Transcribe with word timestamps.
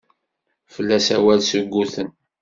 Fell-as 0.73 1.07
awal 1.15 1.39
suguten. 1.49 2.09